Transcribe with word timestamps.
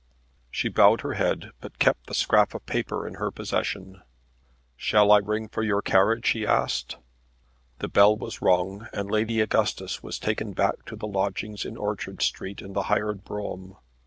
She 0.49 0.67
bowed 0.67 1.01
her 1.01 1.13
head, 1.13 1.51
but 1.61 1.77
kept 1.77 2.07
the 2.07 2.15
scrap 2.15 2.55
of 2.55 2.65
paper 2.65 3.07
in 3.07 3.17
her 3.21 3.29
possession. 3.29 4.01
"Shall 4.75 5.11
I 5.11 5.19
ring 5.19 5.47
for 5.47 5.61
your 5.61 5.83
carriage?" 5.83 6.29
he 6.29 6.43
asked. 6.43 6.97
The 7.77 7.87
bell 7.87 8.15
was 8.17 8.41
rung, 8.41 8.87
and 8.93 9.11
Lady 9.11 9.41
Augustus 9.41 10.01
was 10.01 10.17
taken 10.17 10.53
back 10.53 10.85
to 10.85 10.95
the 10.95 11.05
lodgings 11.05 11.65
in 11.65 11.77
Orchard 11.77 12.23
Street 12.23 12.63
in 12.63 12.73
the 12.73 12.81
hired 12.89 13.23
brougham. 13.23 13.75